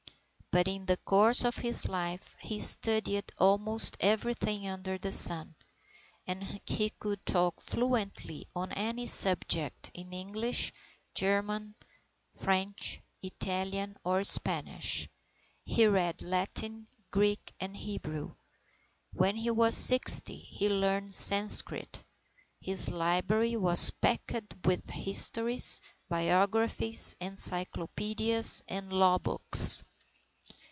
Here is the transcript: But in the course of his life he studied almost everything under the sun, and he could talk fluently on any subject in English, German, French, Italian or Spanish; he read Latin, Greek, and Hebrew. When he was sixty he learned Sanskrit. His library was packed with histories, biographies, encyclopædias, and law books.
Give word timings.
But 0.53 0.67
in 0.67 0.85
the 0.85 0.97
course 0.97 1.45
of 1.45 1.55
his 1.55 1.87
life 1.87 2.35
he 2.41 2.59
studied 2.59 3.23
almost 3.39 3.95
everything 4.01 4.67
under 4.67 4.97
the 4.97 5.13
sun, 5.13 5.55
and 6.27 6.43
he 6.65 6.89
could 6.89 7.25
talk 7.25 7.61
fluently 7.61 8.49
on 8.53 8.73
any 8.73 9.07
subject 9.07 9.89
in 9.93 10.11
English, 10.11 10.73
German, 11.15 11.75
French, 12.35 12.99
Italian 13.21 13.95
or 14.03 14.25
Spanish; 14.25 15.07
he 15.63 15.87
read 15.87 16.21
Latin, 16.21 16.89
Greek, 17.11 17.53
and 17.61 17.73
Hebrew. 17.77 18.35
When 19.13 19.37
he 19.37 19.51
was 19.51 19.77
sixty 19.77 20.35
he 20.39 20.67
learned 20.67 21.15
Sanskrit. 21.15 22.03
His 22.59 22.89
library 22.91 23.55
was 23.55 23.89
packed 23.89 24.53
with 24.65 24.89
histories, 24.89 25.79
biographies, 26.09 27.15
encyclopædias, 27.21 28.63
and 28.67 28.91
law 28.91 29.17
books. 29.17 29.85